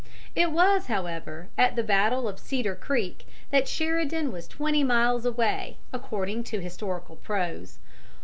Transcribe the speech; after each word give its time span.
It 0.33 0.51
was, 0.51 0.87
however, 0.87 1.49
at 1.59 1.75
the 1.75 1.83
battle 1.83 2.27
of 2.27 2.39
Cedar 2.39 2.73
Creek 2.73 3.23
that 3.51 3.67
Sheridan 3.67 4.31
was 4.31 4.47
twenty 4.47 4.83
miles 4.83 5.27
away, 5.27 5.77
according 5.93 6.43
to 6.45 6.59
historical 6.59 7.17
prose. 7.17 7.77